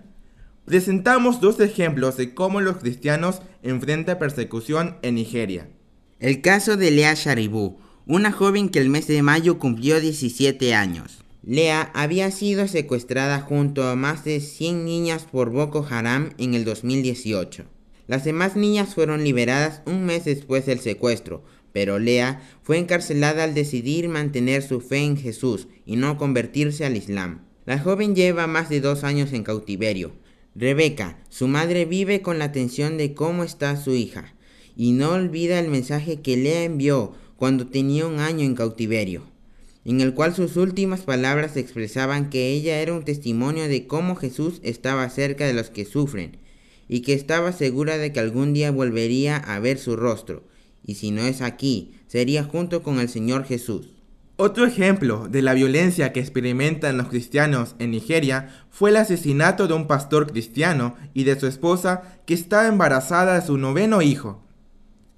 [0.64, 5.68] Presentamos dos ejemplos de cómo los cristianos enfrentan persecución en Nigeria.
[6.18, 11.23] El caso de Lea Sharibu, una joven que el mes de mayo cumplió 17 años.
[11.46, 16.64] Lea había sido secuestrada junto a más de 100 niñas por Boko Haram en el
[16.64, 17.66] 2018.
[18.06, 23.52] Las demás niñas fueron liberadas un mes después del secuestro, pero Lea fue encarcelada al
[23.52, 27.42] decidir mantener su fe en Jesús y no convertirse al Islam.
[27.66, 30.12] La joven lleva más de dos años en cautiverio.
[30.54, 34.34] Rebeca, su madre, vive con la tensión de cómo está su hija
[34.76, 39.33] y no olvida el mensaje que Lea envió cuando tenía un año en cautiverio
[39.84, 44.60] en el cual sus últimas palabras expresaban que ella era un testimonio de cómo Jesús
[44.62, 46.38] estaba cerca de los que sufren,
[46.88, 50.44] y que estaba segura de que algún día volvería a ver su rostro,
[50.84, 53.94] y si no es aquí, sería junto con el Señor Jesús.
[54.36, 59.74] Otro ejemplo de la violencia que experimentan los cristianos en Nigeria fue el asesinato de
[59.74, 64.42] un pastor cristiano y de su esposa que estaba embarazada de su noveno hijo.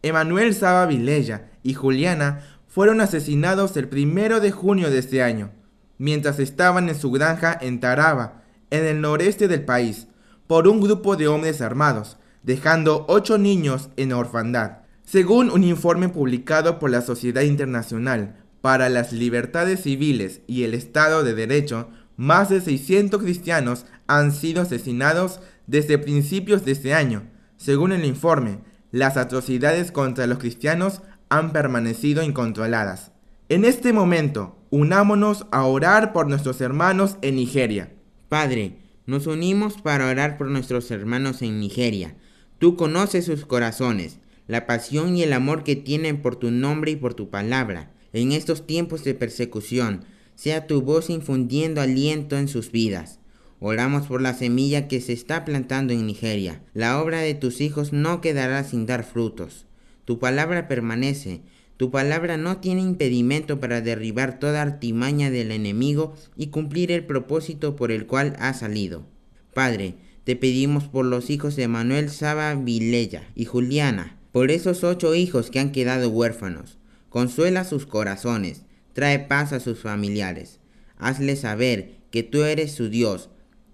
[0.03, 5.51] Emanuel Saba Vilella y Juliana fueron asesinados el primero de junio de este año,
[5.97, 10.09] mientras estaban en su granja en Taraba, en el noreste del país,
[10.47, 14.81] por un grupo de hombres armados, dejando ocho niños en orfandad.
[15.07, 21.25] Según un informe publicado por la Sociedad Internacional para las libertades civiles y el Estado
[21.25, 27.23] de Derecho, más de 600 cristianos han sido asesinados desde principios de este año.
[27.57, 28.59] Según el informe,
[28.91, 33.12] las atrocidades contra los cristianos han permanecido incontroladas.
[33.49, 37.93] En este momento, unámonos a orar por nuestros hermanos en Nigeria.
[38.29, 42.17] Padre, nos unimos para orar por nuestros hermanos en Nigeria.
[42.59, 46.97] Tú conoces sus corazones, la pasión y el amor que tienen por tu nombre y
[46.97, 52.73] por tu palabra en estos tiempos de persecución, sea tu voz infundiendo aliento en sus
[52.73, 53.19] vidas.
[53.61, 56.62] Oramos por la semilla que se está plantando en Nigeria.
[56.73, 59.66] La obra de tus hijos no quedará sin dar frutos.
[60.07, 61.42] Tu palabra permanece.
[61.77, 67.77] Tu palabra no tiene impedimento para derribar toda artimaña del enemigo y cumplir el propósito
[67.77, 69.05] por el cual ha salido.
[69.53, 75.14] Padre, te pedimos por los hijos de Manuel Saba Vilella y Juliana, por esos ocho
[75.14, 76.79] hijos que han quedado huérfanos.
[77.11, 80.61] Consuela sus corazones, trae paz a sus familiares.
[80.99, 83.29] Hazle saber que tú eres su Dios,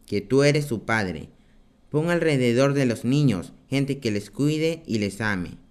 [0.06, 1.28] que tú eres su Padre.
[1.90, 5.61] Pon alrededor de los niños gente que les cuide y les ame.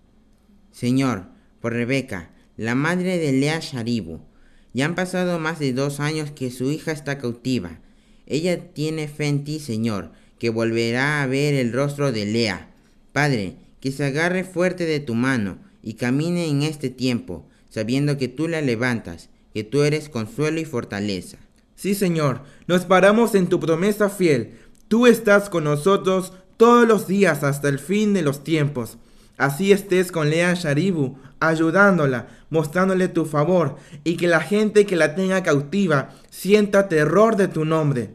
[0.71, 1.25] Señor,
[1.59, 4.19] por Rebeca, la madre de Lea Sharibu,
[4.73, 7.79] ya han pasado más de dos años que su hija está cautiva.
[8.25, 12.69] Ella tiene fe en ti, Señor, que volverá a ver el rostro de Lea.
[13.11, 18.27] Padre, que se agarre fuerte de tu mano y camine en este tiempo, sabiendo que
[18.27, 21.37] tú la levantas, que tú eres consuelo y fortaleza.
[21.75, 24.51] Sí, Señor, nos paramos en tu promesa fiel.
[24.87, 28.97] Tú estás con nosotros todos los días hasta el fin de los tiempos.
[29.41, 35.15] Así estés con Lea Sharibu, ayudándola, mostrándole tu favor, y que la gente que la
[35.15, 38.11] tenga cautiva sienta terror de tu nombre.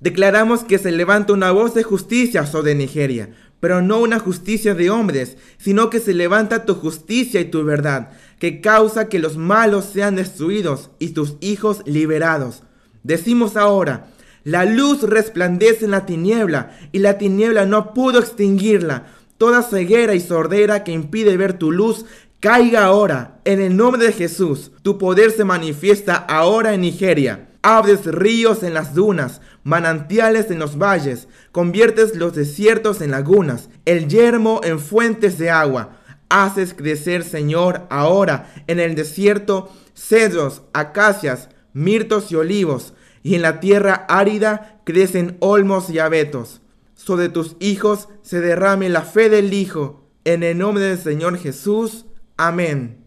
[0.00, 4.90] Declaramos que se levanta una voz de justicia sobre Nigeria, pero no una justicia de
[4.90, 9.86] hombres, sino que se levanta tu justicia y tu verdad, que causa que los malos
[9.86, 12.64] sean destruidos y tus hijos liberados.
[13.02, 14.08] Decimos ahora,
[14.44, 19.06] la luz resplandece en la tiniebla, y la tiniebla no pudo extinguirla.
[19.38, 22.06] Toda ceguera y sordera que impide ver tu luz,
[22.40, 24.72] caiga ahora, en el nombre de Jesús.
[24.82, 27.48] Tu poder se manifiesta ahora en Nigeria.
[27.62, 34.08] Abres ríos en las dunas, manantiales en los valles, conviertes los desiertos en lagunas, el
[34.08, 35.98] yermo en fuentes de agua.
[36.28, 43.58] Haces crecer, Señor, ahora en el desierto cedros, acacias, mirtos y olivos, y en la
[43.58, 46.60] tierra árida crecen olmos y abetos.
[47.06, 52.06] Sobre tus hijos se derrame la fe del Hijo, en el nombre del Señor Jesús.
[52.36, 53.06] Amén.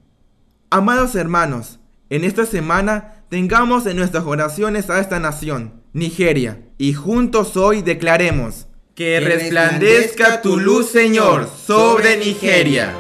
[0.70, 7.58] Amados hermanos, en esta semana tengamos en nuestras oraciones a esta nación, Nigeria, y juntos
[7.58, 12.96] hoy declaremos, que resplandezca tu luz, Señor, sobre Nigeria.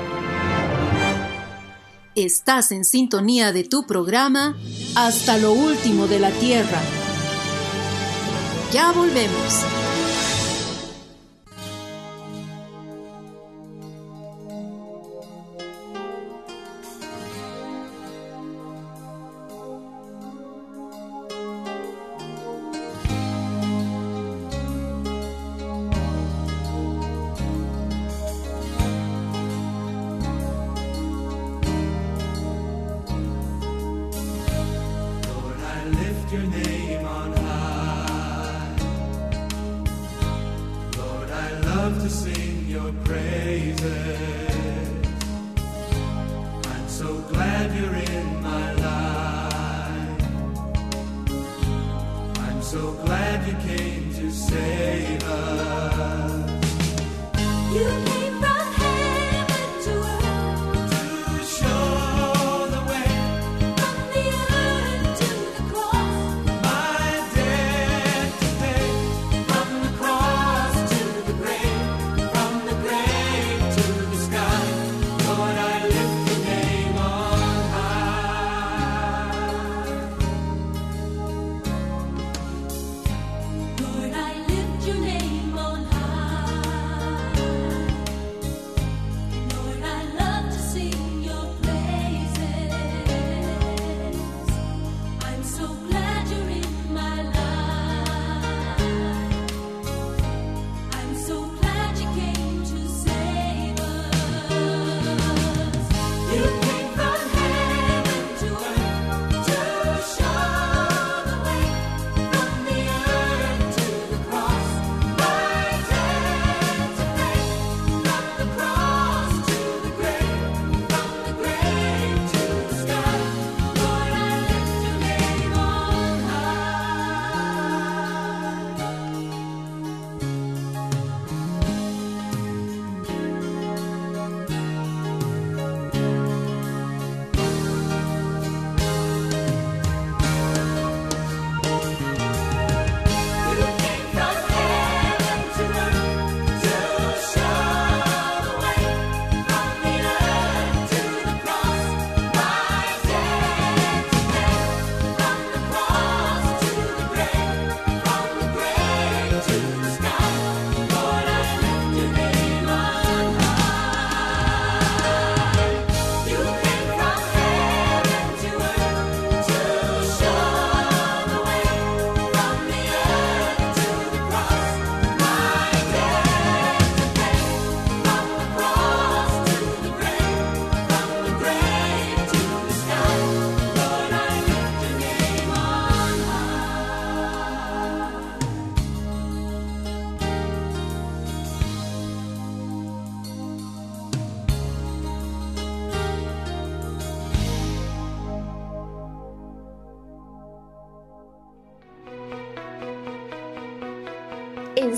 [2.13, 4.57] Estás en sintonía de tu programa
[4.97, 6.81] Hasta lo último de la Tierra.
[8.73, 9.63] Ya volvemos.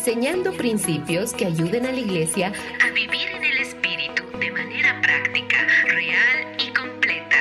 [0.02, 2.52] Enseñando principios que ayuden a la iglesia
[2.84, 7.38] a vivir en el Espíritu de manera práctica, real y completa.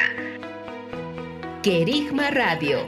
[1.63, 2.81] Querigma Radio.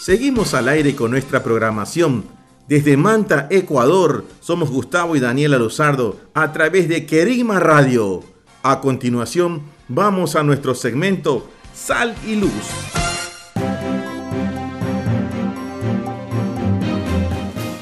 [0.00, 2.24] Seguimos al aire con nuestra programación.
[2.66, 8.24] Desde Manta, Ecuador, somos Gustavo y Daniela Luzardo a través de Querigma Radio.
[8.62, 12.52] A continuación, vamos a nuestro segmento Sal y Luz.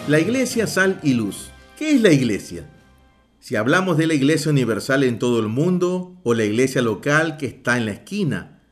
[0.07, 1.51] La iglesia Sal y Luz.
[1.77, 2.71] ¿Qué es la iglesia?
[3.41, 7.47] Si hablamos de la iglesia universal en todo el mundo o la iglesia local que
[7.47, 8.63] está en la esquina,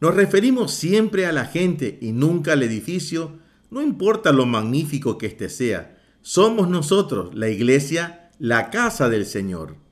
[0.00, 3.38] nos referimos siempre a la gente y nunca al edificio,
[3.70, 5.98] no importa lo magnífico que éste sea.
[6.22, 9.89] Somos nosotros, la iglesia, la casa del Señor.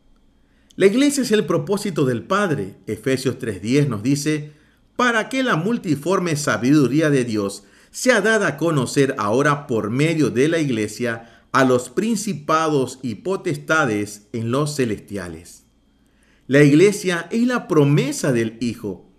[0.79, 2.77] La iglesia es el propósito del Padre.
[2.87, 4.53] Efesios 3.10 nos dice,
[4.95, 10.47] para que la multiforme sabiduría de Dios sea dada a conocer ahora por medio de
[10.47, 15.65] la iglesia a los principados y potestades en los celestiales.
[16.47, 19.11] La iglesia es la promesa del Hijo.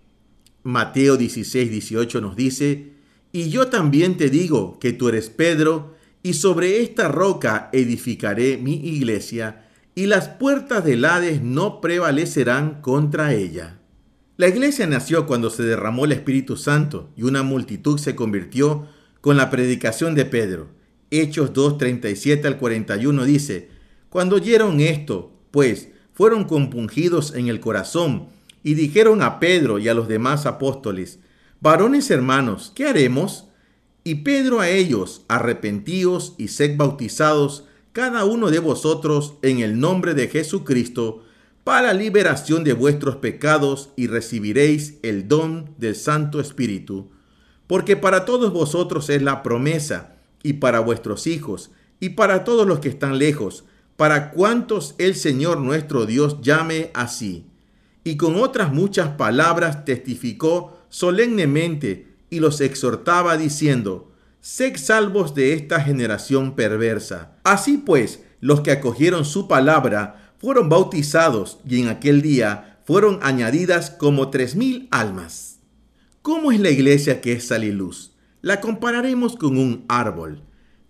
[0.64, 2.94] Mateo 16, 18 nos dice,
[3.34, 8.76] y yo también te digo que tú eres Pedro, y sobre esta roca edificaré mi
[8.76, 9.66] iglesia,
[10.00, 13.82] y las puertas del Hades no prevalecerán contra ella.
[14.38, 18.88] La iglesia nació cuando se derramó el Espíritu Santo y una multitud se convirtió
[19.20, 20.70] con la predicación de Pedro.
[21.12, 23.72] Hechos 2.37 al 41 dice,
[24.10, 28.30] Cuando oyeron esto, pues, fueron compungidos en el corazón
[28.64, 31.20] y dijeron a Pedro y a los demás apóstoles,
[31.60, 33.50] Varones hermanos, ¿qué haremos?
[34.06, 37.66] Y Pedro a ellos, arrepentíos y sed bautizados
[38.00, 41.22] cada uno de vosotros en el nombre de Jesucristo
[41.66, 47.10] para liberación de vuestros pecados y recibiréis el don del Santo Espíritu.
[47.68, 52.80] Porque para todos vosotros es la promesa, y para vuestros hijos, y para todos los
[52.80, 53.66] que están lejos,
[53.98, 57.48] para cuantos el Señor nuestro Dios llame así.
[58.06, 64.09] Y con otras muchas palabras testificó solemnemente y los exhortaba diciendo,
[64.50, 67.38] sed salvos de esta generación perversa.
[67.44, 73.92] Así pues, los que acogieron su palabra fueron bautizados y en aquel día fueron añadidas
[73.92, 75.60] como tres mil almas.
[76.24, 78.16] ¿Cómo es la iglesia que es sal y luz?
[78.42, 80.42] La compararemos con un árbol.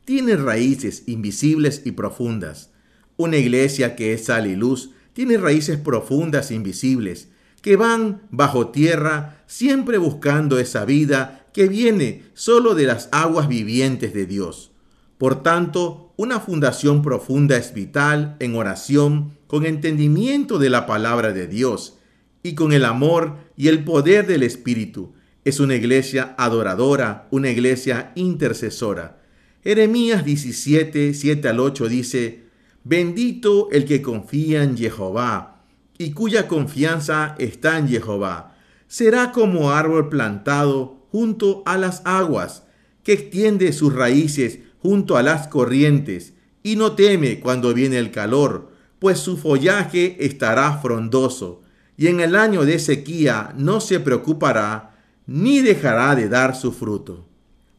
[0.05, 2.71] Tiene raíces invisibles y profundas.
[3.17, 7.27] Una iglesia que es sal y luz tiene raíces profundas e invisibles
[7.61, 14.13] que van bajo tierra siempre buscando esa vida que viene solo de las aguas vivientes
[14.13, 14.71] de Dios.
[15.17, 21.47] Por tanto, una fundación profunda es vital en oración, con entendimiento de la palabra de
[21.47, 21.97] Dios
[22.43, 25.11] y con el amor y el poder del Espíritu.
[25.43, 29.21] Es una iglesia adoradora, una iglesia intercesora.
[29.61, 32.43] Jeremías 17, 7 al 8 dice,
[32.85, 35.65] Bendito el que confía en Jehová
[35.97, 38.55] y cuya confianza está en Jehová.
[38.87, 42.63] Será como árbol plantado junto a las aguas,
[43.03, 46.33] que extiende sus raíces junto a las corrientes,
[46.63, 51.61] y no teme cuando viene el calor, pues su follaje estará frondoso,
[51.97, 54.95] y en el año de sequía no se preocupará,
[55.25, 57.27] ni dejará de dar su fruto.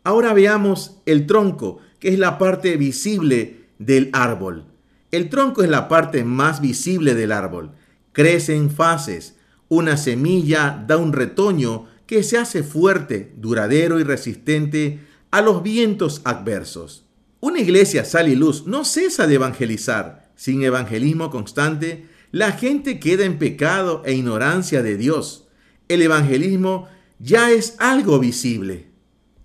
[0.04, 4.64] Ahora veamos el tronco, que es la parte visible del árbol.
[5.10, 7.72] El tronco es la parte más visible del árbol.
[8.12, 9.36] Crece en fases.
[9.68, 14.98] Una semilla da un retoño que se hace fuerte, duradero y resistente
[15.30, 17.04] a los vientos adversos.
[17.38, 20.32] Una iglesia sal y luz no cesa de evangelizar.
[20.34, 25.46] Sin evangelismo constante, la gente queda en pecado e ignorancia de Dios.
[25.86, 26.88] El evangelismo
[27.20, 28.88] ya es algo visible.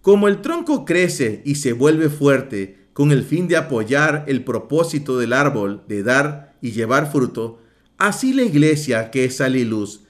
[0.02, 5.20] Como el tronco crece y se vuelve fuerte con el fin de apoyar el propósito
[5.20, 7.60] del árbol de dar y llevar fruto,
[8.00, 10.05] así la iglesia que es sal y luz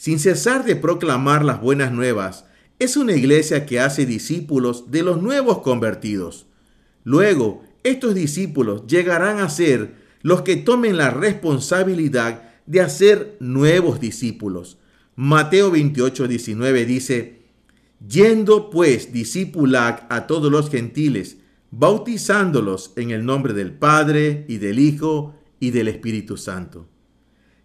[0.00, 2.46] sin cesar de proclamar las buenas nuevas,
[2.78, 6.46] es una iglesia que hace discípulos de los nuevos convertidos.
[7.04, 9.92] Luego, estos discípulos llegarán a ser
[10.22, 14.78] los que tomen la responsabilidad de hacer nuevos discípulos.
[15.16, 17.42] Mateo 28, 19 dice,
[18.08, 21.36] Yendo pues discipulad a todos los gentiles,
[21.70, 26.88] bautizándolos en el nombre del Padre y del Hijo y del Espíritu Santo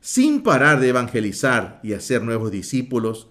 [0.06, 3.28] sin parar de evangelizar y hacer nuevos discípulos,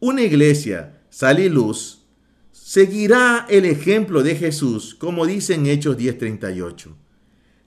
[0.00, 2.02] una iglesia, sal y luz,
[2.52, 6.94] seguirá el ejemplo de Jesús, como dice en Hechos 10:38.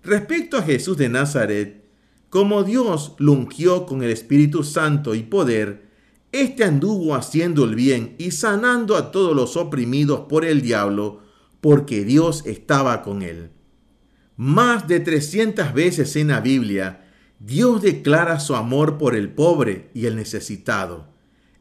[0.04, 1.84] Respecto a Jesús de Nazaret,
[2.30, 5.88] como Dios lo ungió con el Espíritu Santo y poder,
[6.32, 11.22] éste anduvo haciendo el bien y sanando a todos los oprimidos por el diablo,
[11.60, 13.50] porque Dios estaba con él.
[14.38, 17.03] Más de 300 veces en la Biblia,
[17.46, 21.10] Dios declara su amor por el pobre y el necesitado.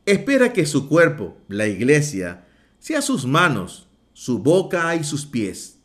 [0.06, 2.46] Espera que su cuerpo, la iglesia,
[2.78, 5.80] sea sus manos, su boca y sus pies.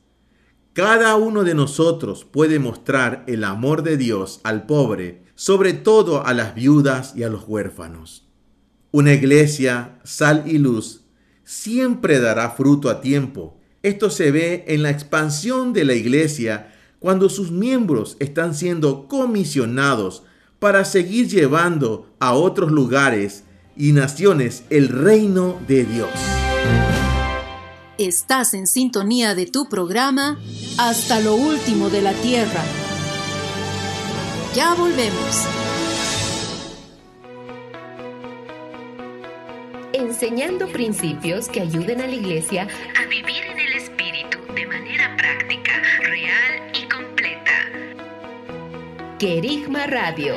[0.73, 6.35] Cada uno de nosotros puede mostrar el amor de Dios al pobre, sobre todo a
[6.35, 8.29] las viudas y a los huérfanos.
[8.91, 11.05] Una iglesia, sal y luz,
[11.43, 13.59] siempre dará fruto a tiempo.
[13.81, 20.23] Esto se ve en la expansión de la iglesia cuando sus miembros están siendo comisionados
[20.59, 23.43] para seguir llevando a otros lugares
[23.75, 26.09] y naciones el reino de Dios.
[27.97, 30.39] Estás en sintonía de tu programa
[30.77, 32.63] Hasta lo último de la Tierra.
[34.53, 35.47] Ya volvemos.
[39.93, 42.67] Enseñando principios que ayuden a la iglesia
[42.99, 46.76] a vivir en el Espíritu de manera práctica, real y.
[49.19, 50.35] Querigma Radio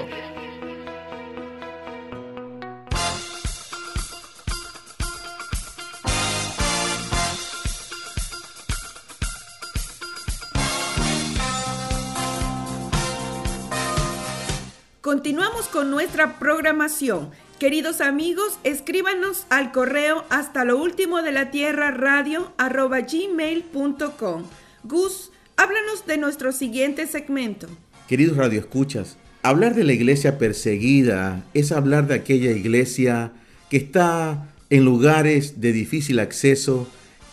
[15.02, 17.32] Continuamos con nuestra programación.
[17.58, 24.44] Queridos amigos, escríbanos al correo hasta lo último de la tierra radio arroba gmail.com.
[24.84, 27.68] Gus, háblanos de nuestro siguiente segmento.
[28.10, 33.30] Queridos radioescuchas, hablar de la iglesia perseguida es hablar de aquella iglesia
[33.70, 36.88] que está en lugares de difícil acceso,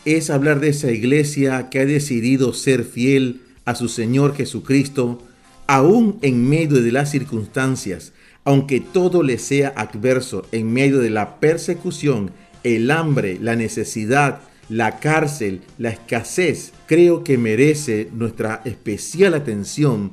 [0.06, 5.24] es hablar de esa iglesia que ha decidido ser fiel a su Señor Jesucristo,
[5.66, 8.14] aún en medio de las circunstancias,
[8.44, 12.30] aunque todo le sea adverso, en medio de la persecución,
[12.64, 20.12] el hambre, la necesidad, la cárcel, la escasez, creo que merece nuestra especial atención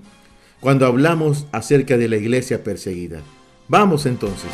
[0.65, 3.21] cuando hablamos acerca de la iglesia perseguida.
[3.69, 4.51] Vamos entonces.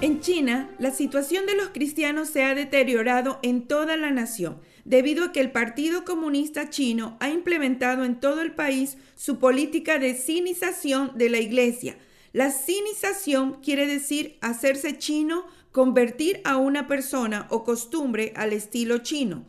[0.00, 5.26] En China, la situación de los cristianos se ha deteriorado en toda la nación debido
[5.26, 10.16] a que el Partido Comunista Chino ha implementado en todo el país su política de
[10.16, 11.96] sinización de la iglesia.
[12.32, 19.44] La sinización quiere decir hacerse chino, convertir a una persona o costumbre al estilo chino.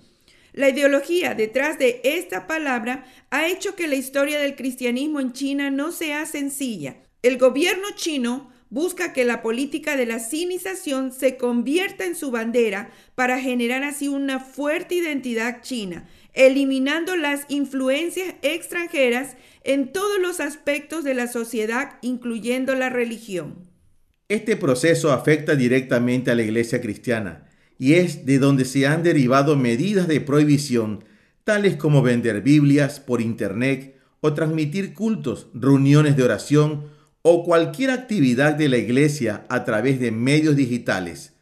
[0.57, 5.69] La ideología detrás de esta palabra ha hecho que la historia del cristianismo en China
[5.69, 6.95] no sea sencilla.
[7.21, 12.89] El gobierno chino busca que la política de la sinización se convierta en su bandera
[13.13, 21.03] para generar así una fuerte identidad china, eliminando las influencias extranjeras en todos los aspectos
[21.03, 23.69] de la sociedad, incluyendo la religión.
[24.27, 27.46] Este proceso afecta directamente a la iglesia cristiana
[27.77, 31.03] y es de donde se han derivado medidas de prohibición,
[31.43, 36.85] tales como vender Biblias por Internet o transmitir cultos, reuniones de oración
[37.21, 41.33] o cualquier actividad de la iglesia a través de medios digitales.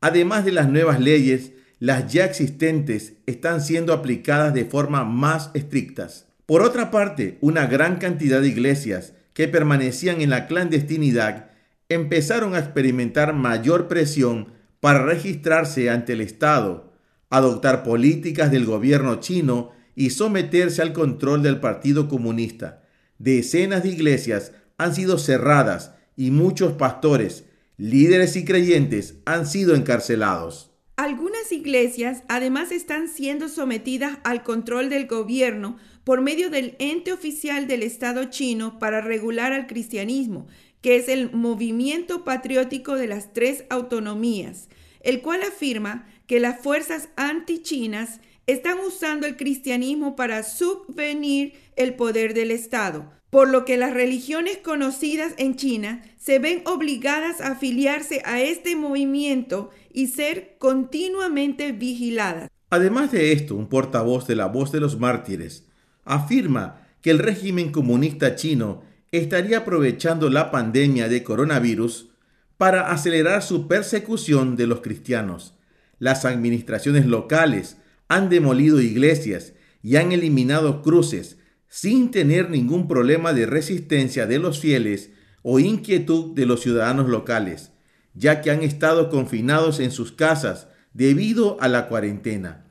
[0.00, 6.26] Además de las nuevas leyes, las ya existentes están siendo aplicadas de forma más estrictas.
[6.46, 11.50] Por otra parte, una gran cantidad de iglesias que permanecían en la clandestinidad
[11.88, 14.53] empezaron a experimentar mayor presión
[14.84, 16.92] para registrarse ante el Estado,
[17.30, 22.82] adoptar políticas del gobierno chino y someterse al control del Partido Comunista.
[23.18, 27.46] Decenas de iglesias han sido cerradas y muchos pastores,
[27.78, 30.70] líderes y creyentes han sido encarcelados.
[30.96, 37.66] Algunas iglesias además están siendo sometidas al control del gobierno por medio del ente oficial
[37.66, 40.46] del Estado chino para regular al cristianismo,
[40.84, 44.68] que es el movimiento patriótico de las tres autonomías,
[45.04, 52.34] el cual afirma que las fuerzas antichinas están usando el cristianismo para subvenir el poder
[52.34, 58.22] del Estado, por lo que las religiones conocidas en China se ven obligadas a afiliarse
[58.24, 62.50] a este movimiento y ser continuamente vigiladas.
[62.70, 65.66] Además de esto, un portavoz de la voz de los mártires
[66.04, 68.82] afirma que el régimen comunista chino
[69.12, 72.13] estaría aprovechando la pandemia de coronavirus
[72.56, 75.54] para acelerar su persecución de los cristianos.
[75.98, 77.76] Las administraciones locales
[78.08, 81.38] han demolido iglesias y han eliminado cruces
[81.68, 85.10] sin tener ningún problema de resistencia de los fieles
[85.42, 87.72] o inquietud de los ciudadanos locales,
[88.14, 92.64] ya que han estado confinados en sus casas debido a la cuarentena.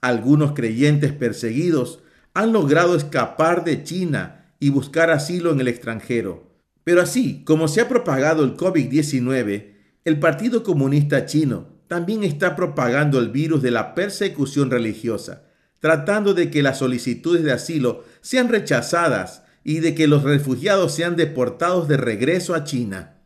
[0.00, 2.00] Algunos creyentes perseguidos
[2.34, 6.47] han logrado escapar de China y buscar asilo en el extranjero.
[6.88, 9.74] Pero así como se ha propagado el COVID-19,
[10.06, 15.44] el Partido Comunista Chino también está propagando el virus de la persecución religiosa,
[15.80, 21.14] tratando de que las solicitudes de asilo sean rechazadas y de que los refugiados sean
[21.14, 23.18] deportados de regreso a China.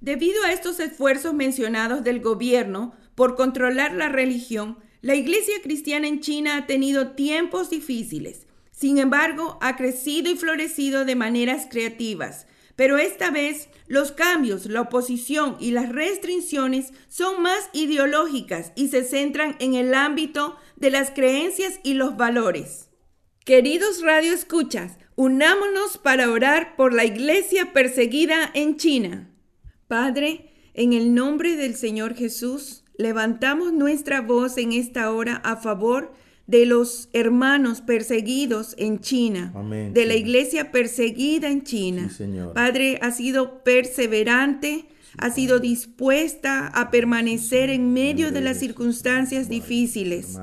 [0.00, 6.20] Debido a estos esfuerzos mencionados del gobierno por controlar la religión, la iglesia cristiana en
[6.20, 8.46] China ha tenido tiempos difíciles.
[8.70, 12.46] Sin embargo, ha crecido y florecido de maneras creativas.
[12.76, 19.02] Pero esta vez los cambios, la oposición y las restricciones son más ideológicas y se
[19.02, 22.90] centran en el ámbito de las creencias y los valores.
[23.44, 29.30] Queridos radioescuchas, unámonos para orar por la iglesia perseguida en China.
[29.88, 36.12] Padre, en el nombre del Señor Jesús, levantamos nuestra voz en esta hora a favor
[36.12, 39.52] de los hermanos perseguidos en China,
[39.92, 42.10] de la iglesia perseguida en China.
[42.54, 44.86] Padre, ha sido perseverante,
[45.18, 50.38] ha sido dispuesta a permanecer en medio de las circunstancias difíciles.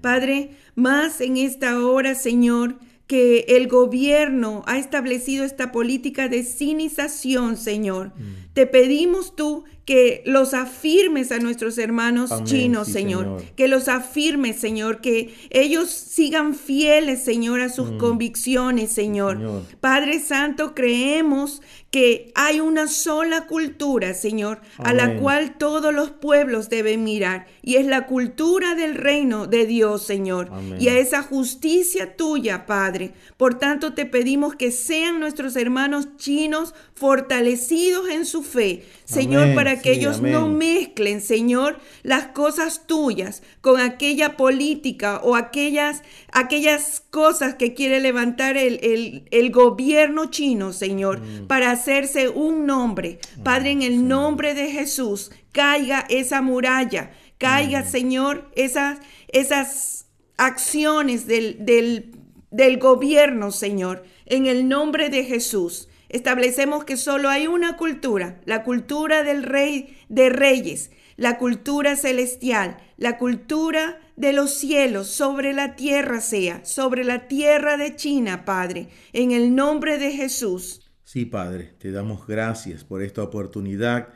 [0.00, 7.56] Padre, más en esta hora, Señor, que el gobierno ha establecido esta política de cinización,
[7.56, 8.08] Señor.
[8.08, 8.52] Mm.
[8.52, 13.40] Te pedimos tú que los afirmes a nuestros hermanos chinos, señor.
[13.54, 15.00] Que los afirmes, Señor.
[15.00, 17.98] Que ellos sigan fieles, Señor, a sus mm.
[17.98, 19.62] convicciones, señor.
[19.80, 21.62] Padre Santo, creemos
[21.92, 27.46] que hay una sola cultura, Señor, a la cual todos los pueblos deben mirar.
[27.62, 30.50] Y es la cultura del reino de Dios, Señor.
[30.80, 33.12] Y a esa justicia tuya, Padre.
[33.36, 39.75] Por tanto, te pedimos que sean nuestros hermanos chinos fortalecidos en su fe, Señor, para
[39.80, 46.02] que ellos no mezclen, Señor, las cosas tuyas con aquella política o aquellas,
[46.32, 51.46] aquellas cosas que quiere levantar el, el, gobierno chino, Señor, mm.
[51.46, 53.18] para hacerse un nombre.
[53.36, 57.86] Mm, Padre, en el nombre de Jesús, caiga esa muralla, caiga, mm.
[57.86, 58.98] Señor, esas,
[59.28, 60.06] esas
[60.36, 62.12] acciones del, del,
[62.50, 65.88] del gobierno, Señor, en el nombre de Jesús.
[66.08, 72.76] Establecemos que solo hay una cultura, la cultura del rey de reyes, la cultura celestial,
[72.96, 78.88] la cultura de los cielos sobre la tierra sea, sobre la tierra de China, Padre,
[79.12, 80.90] en el nombre de Jesús.
[81.04, 84.08] Sí, Padre, te damos gracias por esta oportunidad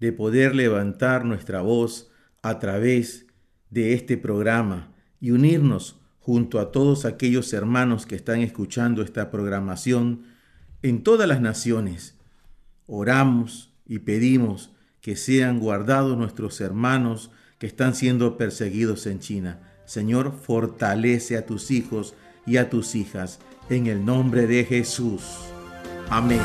[0.00, 2.10] de poder levantar nuestra voz
[2.42, 3.26] a través
[3.70, 10.24] de este programa y unirnos junto a todos aquellos hermanos que están escuchando esta programación
[10.82, 12.16] en todas las naciones.
[12.86, 19.60] Oramos y pedimos que sean guardados nuestros hermanos que están siendo perseguidos en China.
[19.84, 22.14] Señor, fortalece a tus hijos
[22.46, 25.22] y a tus hijas en el nombre de Jesús.
[26.10, 26.40] Amén.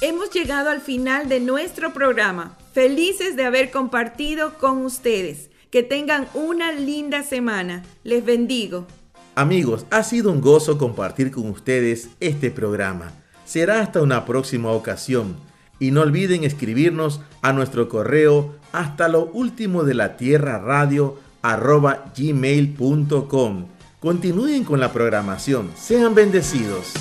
[0.00, 2.58] Hemos llegado al final de nuestro programa.
[2.72, 5.51] Felices de haber compartido con ustedes.
[5.72, 7.82] Que tengan una linda semana.
[8.04, 8.86] Les bendigo.
[9.34, 13.14] Amigos, ha sido un gozo compartir con ustedes este programa.
[13.46, 15.34] Será hasta una próxima ocasión.
[15.78, 22.12] Y no olviden escribirnos a nuestro correo hasta lo último de la tierra radio arroba
[22.14, 23.66] gmail.com.
[23.98, 25.70] Continúen con la programación.
[25.74, 26.92] Sean bendecidos.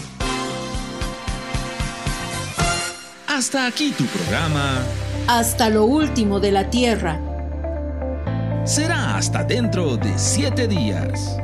[3.27, 4.81] Hasta aquí tu programa.
[5.27, 7.19] Hasta lo último de la tierra
[8.63, 11.37] será hasta dentro de siete días.